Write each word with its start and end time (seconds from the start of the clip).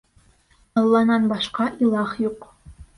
—Алланан 0.81 1.29
башҡа 1.35 1.71
илаһ 1.87 2.19
юҡ. 2.29 2.53